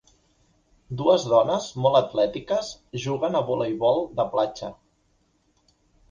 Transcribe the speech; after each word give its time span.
Dues 0.99 1.25
dones, 1.33 1.67
molt 1.83 1.99
atlètiques, 1.99 2.71
juguen 3.03 3.37
a 3.39 3.41
voleibol 3.49 4.01
de 4.21 4.25
platja. 4.33 4.71